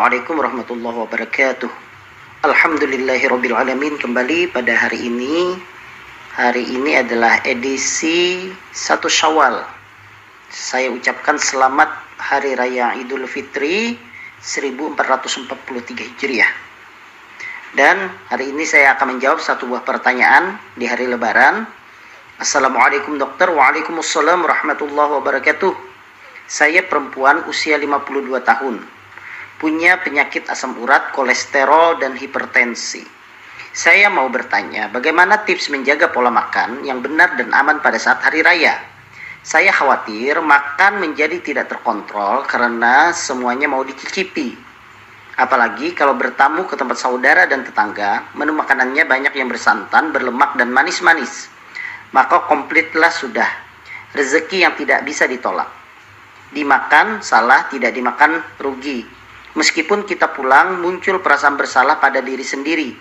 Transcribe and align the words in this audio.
Assalamualaikum 0.00 0.40
warahmatullahi 0.40 0.96
wabarakatuh. 0.96 1.70
Alhamdulillahirrabbilalamin 2.48 4.00
kembali 4.00 4.48
pada 4.48 4.72
hari 4.72 5.12
ini. 5.12 5.60
Hari 6.40 6.72
ini 6.72 6.96
adalah 6.96 7.44
edisi 7.44 8.48
1 8.48 8.96
Syawal. 8.96 9.60
Saya 10.48 10.88
ucapkan 10.88 11.36
selamat 11.36 11.92
Hari 12.16 12.56
Raya 12.56 12.96
Idul 12.96 13.28
Fitri 13.28 14.00
1443 14.40 15.52
Hijriah. 15.92 16.48
Dan 17.76 18.08
hari 18.32 18.56
ini 18.56 18.64
saya 18.64 18.96
akan 18.96 19.20
menjawab 19.20 19.44
satu 19.44 19.68
buah 19.68 19.84
pertanyaan 19.84 20.56
di 20.80 20.88
hari 20.88 21.12
Lebaran. 21.12 21.68
Assalamualaikum 22.40 23.20
dokter, 23.20 23.52
waalaikumsalam 23.52 24.48
warahmatullahi 24.48 25.20
wabarakatuh. 25.20 25.76
Saya 26.48 26.88
perempuan 26.88 27.44
usia 27.52 27.76
52 27.76 28.40
tahun 28.48 28.99
punya 29.60 30.00
penyakit 30.00 30.48
asam 30.48 30.72
urat, 30.80 31.12
kolesterol, 31.12 32.00
dan 32.00 32.16
hipertensi. 32.16 33.04
Saya 33.70 34.10
mau 34.10 34.26
bertanya, 34.26 34.90
bagaimana 34.90 35.46
tips 35.46 35.70
menjaga 35.70 36.10
pola 36.10 36.32
makan 36.32 36.82
yang 36.82 37.04
benar 37.04 37.38
dan 37.38 37.52
aman 37.54 37.78
pada 37.78 38.00
saat 38.00 38.18
hari 38.24 38.42
raya? 38.42 38.80
Saya 39.46 39.70
khawatir 39.70 40.40
makan 40.42 40.98
menjadi 40.98 41.38
tidak 41.44 41.70
terkontrol 41.70 42.42
karena 42.48 43.14
semuanya 43.14 43.70
mau 43.70 43.84
dicicipi. 43.86 44.56
Apalagi 45.38 45.94
kalau 45.96 46.18
bertamu 46.18 46.66
ke 46.66 46.74
tempat 46.76 46.98
saudara 46.98 47.46
dan 47.46 47.62
tetangga, 47.62 48.26
menu 48.36 48.52
makanannya 48.52 49.06
banyak 49.06 49.32
yang 49.38 49.48
bersantan, 49.48 50.12
berlemak, 50.12 50.56
dan 50.58 50.68
manis-manis. 50.74 51.48
Maka 52.10 52.44
komplitlah 52.50 53.12
sudah. 53.12 53.48
Rezeki 54.12 54.66
yang 54.66 54.74
tidak 54.74 55.06
bisa 55.06 55.30
ditolak. 55.30 55.70
Dimakan 56.50 57.22
salah, 57.22 57.70
tidak 57.70 57.94
dimakan 57.94 58.42
rugi 58.58 59.19
Meskipun 59.58 60.06
kita 60.06 60.30
pulang, 60.30 60.78
muncul 60.78 61.18
perasaan 61.18 61.58
bersalah 61.58 61.98
pada 61.98 62.22
diri 62.22 62.46
sendiri 62.46 62.94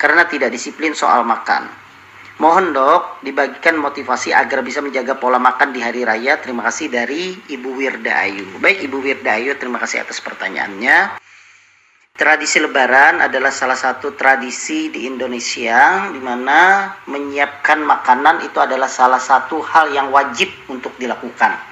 karena 0.00 0.24
tidak 0.24 0.48
disiplin 0.48 0.96
soal 0.96 1.28
makan. 1.28 1.68
Mohon 2.40 2.72
dok, 2.72 3.02
dibagikan 3.20 3.76
motivasi 3.76 4.32
agar 4.32 4.64
bisa 4.64 4.80
menjaga 4.80 5.20
pola 5.20 5.36
makan 5.36 5.76
di 5.76 5.84
hari 5.84 6.08
raya. 6.08 6.40
Terima 6.40 6.64
kasih 6.64 6.88
dari 6.88 7.36
Ibu 7.36 7.68
Wirda 7.76 8.16
Ayu. 8.16 8.48
Baik 8.64 8.88
Ibu 8.88 8.96
Wirda 8.96 9.36
Ayu, 9.36 9.52
terima 9.60 9.76
kasih 9.76 10.00
atas 10.00 10.24
pertanyaannya. 10.24 11.20
Tradisi 12.16 12.60
Lebaran 12.64 13.20
adalah 13.20 13.52
salah 13.52 13.76
satu 13.76 14.16
tradisi 14.16 14.88
di 14.88 15.04
Indonesia 15.04 16.08
di 16.08 16.20
mana 16.20 16.92
menyiapkan 17.08 17.80
makanan 17.84 18.44
itu 18.44 18.56
adalah 18.56 18.88
salah 18.88 19.20
satu 19.20 19.60
hal 19.60 19.92
yang 19.92 20.08
wajib 20.08 20.48
untuk 20.72 20.96
dilakukan. 20.96 21.69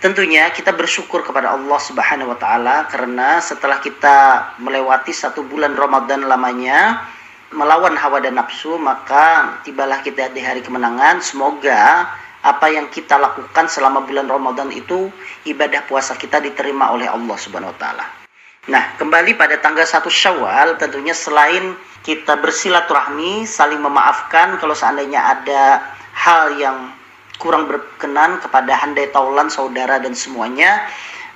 Tentunya 0.00 0.48
kita 0.48 0.72
bersyukur 0.72 1.20
kepada 1.20 1.52
Allah 1.52 1.76
Subhanahu 1.76 2.32
wa 2.32 2.38
taala 2.40 2.88
karena 2.88 3.36
setelah 3.36 3.84
kita 3.84 4.48
melewati 4.56 5.12
satu 5.12 5.44
bulan 5.44 5.76
Ramadan 5.76 6.24
lamanya 6.24 7.04
melawan 7.52 8.00
hawa 8.00 8.16
dan 8.24 8.40
nafsu 8.40 8.80
maka 8.80 9.60
tibalah 9.60 10.00
kita 10.00 10.32
di 10.32 10.40
hari 10.40 10.64
kemenangan. 10.64 11.20
Semoga 11.20 12.08
apa 12.40 12.66
yang 12.72 12.88
kita 12.88 13.20
lakukan 13.20 13.68
selama 13.68 14.00
bulan 14.08 14.24
Ramadan 14.24 14.72
itu 14.72 15.12
ibadah 15.44 15.84
puasa 15.84 16.16
kita 16.16 16.40
diterima 16.40 16.96
oleh 16.96 17.04
Allah 17.04 17.36
Subhanahu 17.36 17.76
wa 17.76 17.78
taala. 17.78 18.08
Nah, 18.72 18.96
kembali 18.96 19.36
pada 19.36 19.60
tanggal 19.60 19.84
1 19.84 20.00
Syawal 20.08 20.80
tentunya 20.80 21.12
selain 21.12 21.76
kita 22.00 22.40
bersilaturahmi, 22.40 23.44
saling 23.44 23.84
memaafkan 23.84 24.56
kalau 24.56 24.72
seandainya 24.72 25.20
ada 25.20 25.92
hal 26.16 26.56
yang 26.56 26.88
kurang 27.40 27.66
berkenan 27.66 28.38
kepada 28.44 28.76
handai 28.76 29.08
taulan 29.10 29.48
saudara 29.48 29.96
dan 29.98 30.12
semuanya 30.12 30.84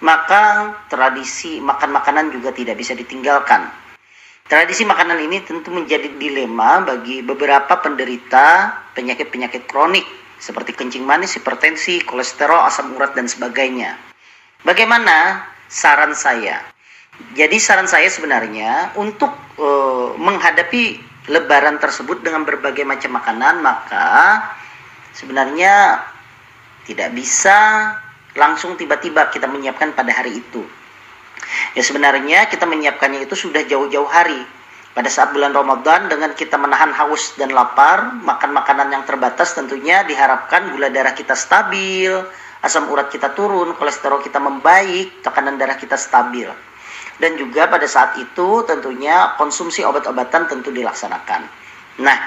maka 0.04 0.76
tradisi 0.92 1.58
makan 1.64 1.96
makanan 1.96 2.28
juga 2.30 2.52
tidak 2.52 2.76
bisa 2.76 2.92
ditinggalkan 2.92 3.72
tradisi 4.44 4.84
makanan 4.84 5.24
ini 5.24 5.40
tentu 5.40 5.72
menjadi 5.72 6.12
dilema 6.20 6.84
bagi 6.84 7.24
beberapa 7.24 7.80
penderita 7.80 8.76
penyakit-penyakit 8.92 9.64
kronik 9.64 10.04
seperti 10.44 10.76
kencing 10.76 11.08
manis, 11.08 11.32
hipertensi, 11.40 12.04
kolesterol, 12.04 12.68
asam 12.68 12.92
urat 12.92 13.16
dan 13.16 13.24
sebagainya. 13.24 13.96
Bagaimana 14.60 15.48
saran 15.72 16.12
saya? 16.12 16.60
Jadi 17.32 17.56
saran 17.56 17.88
saya 17.88 18.10
sebenarnya 18.10 18.92
untuk 19.00 19.30
e, 19.56 19.68
menghadapi 20.20 21.00
lebaran 21.32 21.80
tersebut 21.80 22.20
dengan 22.20 22.44
berbagai 22.44 22.84
macam 22.84 23.16
makanan 23.16 23.64
maka 23.64 24.04
sebenarnya 25.14 26.04
tidak 26.84 27.14
bisa 27.16 27.56
langsung 28.34 28.74
tiba-tiba 28.74 29.30
kita 29.30 29.46
menyiapkan 29.48 29.94
pada 29.94 30.10
hari 30.10 30.42
itu. 30.42 30.62
Ya 31.74 31.82
sebenarnya 31.82 32.50
kita 32.50 32.66
menyiapkannya 32.66 33.26
itu 33.26 33.34
sudah 33.38 33.62
jauh-jauh 33.66 34.06
hari. 34.10 34.42
Pada 34.94 35.10
saat 35.10 35.34
bulan 35.34 35.50
Ramadan 35.50 36.06
dengan 36.06 36.30
kita 36.38 36.54
menahan 36.54 36.94
haus 36.94 37.34
dan 37.34 37.50
lapar, 37.50 38.14
makan 38.22 38.54
makanan 38.54 38.94
yang 38.94 39.02
terbatas 39.02 39.50
tentunya 39.50 40.06
diharapkan 40.06 40.70
gula 40.70 40.86
darah 40.86 41.10
kita 41.10 41.34
stabil, 41.34 42.14
asam 42.62 42.86
urat 42.86 43.10
kita 43.10 43.34
turun, 43.34 43.74
kolesterol 43.74 44.22
kita 44.22 44.38
membaik, 44.38 45.18
tekanan 45.26 45.58
darah 45.58 45.74
kita 45.74 45.98
stabil. 45.98 46.46
Dan 47.18 47.34
juga 47.34 47.66
pada 47.66 47.86
saat 47.90 48.14
itu 48.22 48.62
tentunya 48.70 49.34
konsumsi 49.34 49.82
obat-obatan 49.82 50.46
tentu 50.46 50.70
dilaksanakan. 50.70 51.42
Nah, 51.98 52.18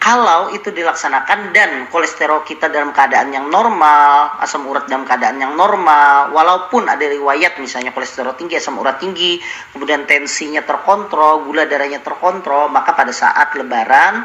kalau 0.00 0.48
itu 0.56 0.72
dilaksanakan 0.72 1.52
dan 1.52 1.84
kolesterol 1.92 2.40
kita 2.48 2.72
dalam 2.72 2.88
keadaan 2.88 3.36
yang 3.36 3.52
normal, 3.52 4.32
asam 4.40 4.64
urat 4.64 4.88
dalam 4.88 5.04
keadaan 5.04 5.36
yang 5.36 5.52
normal, 5.52 6.32
walaupun 6.32 6.88
ada 6.88 7.04
riwayat 7.04 7.60
misalnya 7.60 7.92
kolesterol 7.92 8.32
tinggi, 8.32 8.56
asam 8.56 8.80
urat 8.80 8.96
tinggi, 8.96 9.36
kemudian 9.76 10.08
tensinya 10.08 10.64
terkontrol, 10.64 11.44
gula 11.44 11.68
darahnya 11.68 12.00
terkontrol, 12.00 12.72
maka 12.72 12.96
pada 12.96 13.12
saat 13.12 13.52
lebaran 13.52 14.24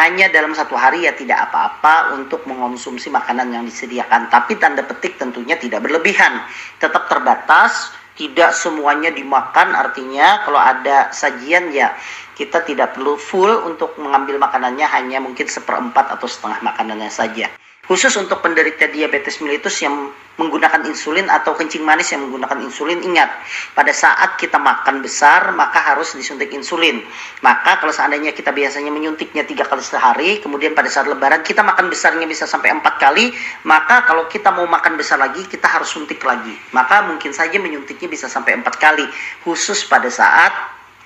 hanya 0.00 0.32
dalam 0.32 0.56
satu 0.56 0.72
hari 0.72 1.04
ya 1.04 1.12
tidak 1.12 1.52
apa-apa 1.52 2.16
untuk 2.16 2.48
mengonsumsi 2.48 3.12
makanan 3.12 3.52
yang 3.52 3.68
disediakan. 3.68 4.32
Tapi 4.32 4.56
tanda 4.56 4.88
petik 4.88 5.20
tentunya 5.20 5.60
tidak 5.60 5.84
berlebihan, 5.84 6.48
tetap 6.80 7.12
terbatas, 7.12 7.92
tidak 8.14 8.54
semuanya 8.54 9.10
dimakan 9.10 9.74
artinya 9.74 10.46
kalau 10.46 10.58
ada 10.58 11.10
sajian 11.10 11.74
ya 11.74 11.94
kita 12.34 12.62
tidak 12.66 12.98
perlu 12.98 13.14
full 13.18 13.66
untuk 13.66 13.94
mengambil 13.98 14.38
makanannya 14.42 14.86
hanya 14.90 15.18
mungkin 15.22 15.46
seperempat 15.46 16.18
atau 16.18 16.26
setengah 16.26 16.62
makanannya 16.62 17.10
saja. 17.10 17.46
Khusus 17.84 18.16
untuk 18.16 18.40
penderita 18.40 18.88
diabetes 18.88 19.44
mellitus 19.44 19.76
yang 19.84 20.08
menggunakan 20.34 20.82
insulin 20.90 21.30
atau 21.30 21.54
kencing 21.54 21.86
manis 21.86 22.10
yang 22.10 22.26
menggunakan 22.26 22.58
insulin, 22.64 22.98
ingat, 23.06 23.30
pada 23.76 23.94
saat 23.94 24.34
kita 24.34 24.58
makan 24.58 24.98
besar, 24.98 25.54
maka 25.54 25.78
harus 25.78 26.16
disuntik 26.18 26.50
insulin. 26.50 27.04
Maka 27.44 27.78
kalau 27.78 27.94
seandainya 27.94 28.34
kita 28.34 28.50
biasanya 28.50 28.90
menyuntiknya 28.90 29.46
tiga 29.46 29.62
kali 29.68 29.84
sehari, 29.84 30.42
kemudian 30.42 30.74
pada 30.74 30.90
saat 30.90 31.06
lebaran 31.06 31.46
kita 31.46 31.62
makan 31.62 31.86
besarnya 31.86 32.26
bisa 32.26 32.50
sampai 32.50 32.74
empat 32.74 32.98
kali, 32.98 33.30
maka 33.62 34.02
kalau 34.08 34.26
kita 34.26 34.50
mau 34.50 34.66
makan 34.66 34.98
besar 34.98 35.22
lagi, 35.22 35.46
kita 35.46 35.70
harus 35.70 35.92
suntik 35.92 36.18
lagi. 36.26 36.56
Maka 36.74 37.06
mungkin 37.06 37.30
saja 37.30 37.54
menyuntiknya 37.62 38.10
bisa 38.10 38.26
sampai 38.26 38.58
empat 38.58 38.74
kali, 38.80 39.06
khusus 39.46 39.86
pada 39.86 40.10
saat 40.10 40.50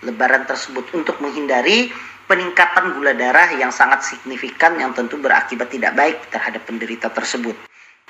lebaran 0.07 0.47
tersebut 0.47 0.95
untuk 0.95 1.19
menghindari 1.19 1.91
peningkatan 2.29 2.93
gula 2.95 3.17
darah 3.17 3.49
yang 3.57 3.73
sangat 3.73 4.05
signifikan 4.05 4.77
yang 4.77 4.93
tentu 4.93 5.17
berakibat 5.17 5.73
tidak 5.73 5.97
baik 5.97 6.17
terhadap 6.29 6.63
penderita 6.69 7.09
tersebut. 7.09 7.57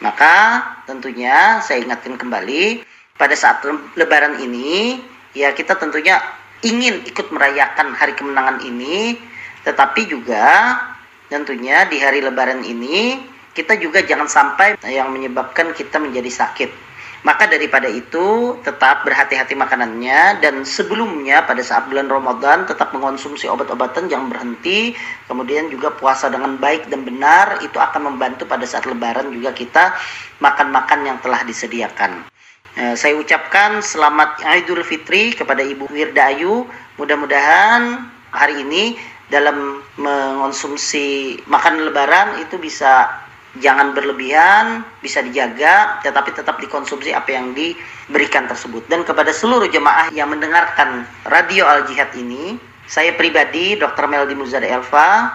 Maka 0.02 0.62
tentunya 0.84 1.62
saya 1.62 1.82
ingatkan 1.82 2.18
kembali 2.18 2.82
pada 3.14 3.34
saat 3.34 3.62
lebaran 3.94 4.42
ini 4.42 4.98
ya 5.34 5.54
kita 5.54 5.78
tentunya 5.78 6.18
ingin 6.62 7.02
ikut 7.06 7.30
merayakan 7.30 7.94
hari 7.94 8.14
kemenangan 8.14 8.62
ini 8.62 9.18
tetapi 9.66 10.06
juga 10.06 10.78
tentunya 11.26 11.86
di 11.86 11.98
hari 11.98 12.22
lebaran 12.22 12.62
ini 12.62 13.18
kita 13.54 13.74
juga 13.78 14.02
jangan 14.06 14.30
sampai 14.30 14.78
yang 14.86 15.10
menyebabkan 15.10 15.74
kita 15.74 15.98
menjadi 15.98 16.30
sakit 16.30 16.87
maka 17.26 17.50
daripada 17.50 17.90
itu 17.90 18.58
tetap 18.62 19.02
berhati-hati 19.02 19.58
makanannya 19.58 20.38
dan 20.38 20.62
sebelumnya 20.62 21.42
pada 21.42 21.58
saat 21.66 21.90
bulan 21.90 22.06
Ramadan 22.06 22.62
tetap 22.68 22.94
mengonsumsi 22.94 23.50
obat-obatan 23.50 24.06
yang 24.06 24.30
berhenti 24.30 24.94
kemudian 25.26 25.66
juga 25.66 25.90
puasa 25.90 26.30
dengan 26.30 26.54
baik 26.54 26.86
dan 26.86 27.02
benar 27.02 27.58
itu 27.66 27.74
akan 27.76 28.14
membantu 28.14 28.46
pada 28.46 28.62
saat 28.62 28.86
lebaran 28.86 29.34
juga 29.34 29.50
kita 29.50 29.98
makan-makan 30.38 31.00
yang 31.10 31.18
telah 31.18 31.42
disediakan. 31.42 32.30
Eh, 32.78 32.94
saya 32.94 33.18
ucapkan 33.18 33.82
selamat 33.82 34.38
Idul 34.54 34.86
Fitri 34.86 35.34
kepada 35.34 35.66
Ibu 35.66 35.90
Wirda 35.90 36.30
Ayu. 36.30 36.62
Mudah-mudahan 36.94 38.06
hari 38.30 38.62
ini 38.62 38.94
dalam 39.26 39.82
mengonsumsi 39.98 41.36
makan 41.50 41.90
lebaran 41.90 42.38
itu 42.38 42.54
bisa 42.56 43.10
jangan 43.56 43.96
berlebihan, 43.96 44.84
bisa 45.00 45.24
dijaga, 45.24 46.04
tetapi 46.04 46.36
tetap 46.36 46.60
dikonsumsi 46.60 47.16
apa 47.16 47.32
yang 47.32 47.56
diberikan 47.56 48.44
tersebut. 48.44 48.84
Dan 48.92 49.08
kepada 49.08 49.32
seluruh 49.32 49.72
jemaah 49.72 50.12
yang 50.12 50.28
mendengarkan 50.28 51.08
radio 51.24 51.64
Al 51.64 51.88
Jihad 51.88 52.12
ini, 52.12 52.60
saya 52.84 53.16
pribadi, 53.16 53.80
Dr. 53.80 54.04
Meldi 54.04 54.36
Muzada 54.36 54.68
Elva, 54.68 55.32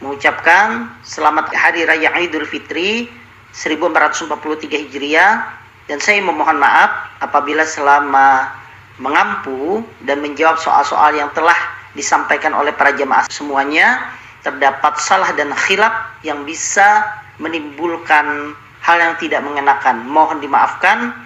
mengucapkan 0.00 0.88
selamat 1.04 1.52
Hari 1.52 1.84
Raya 1.84 2.10
Idul 2.24 2.48
Fitri 2.48 3.10
1443 3.52 4.88
Hijriah 4.88 5.44
dan 5.90 5.98
saya 6.00 6.24
memohon 6.24 6.56
maaf 6.56 7.20
apabila 7.20 7.66
selama 7.68 8.48
mengampu 8.96 9.84
dan 10.08 10.24
menjawab 10.24 10.56
soal-soal 10.56 11.12
yang 11.12 11.28
telah 11.36 11.56
disampaikan 11.92 12.56
oleh 12.56 12.72
para 12.72 12.96
jemaah 12.96 13.28
semuanya 13.28 14.00
terdapat 14.40 14.96
salah 14.96 15.34
dan 15.36 15.52
khilaf 15.52 15.92
yang 16.24 16.48
bisa 16.48 17.04
menimbulkan 17.40 18.52
hal 18.84 18.96
yang 19.00 19.14
tidak 19.16 19.40
mengenakan. 19.40 20.04
Mohon 20.04 20.44
dimaafkan. 20.44 21.16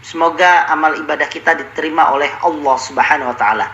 Semoga 0.00 0.64
amal 0.72 0.96
ibadah 0.96 1.28
kita 1.28 1.52
diterima 1.52 2.08
oleh 2.16 2.32
Allah 2.40 2.76
Subhanahu 2.80 3.28
wa 3.28 3.36
taala. 3.36 3.66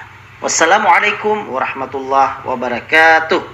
Wassalamualaikum 0.42 1.46
warahmatullahi 1.46 2.42
wabarakatuh. 2.42 3.53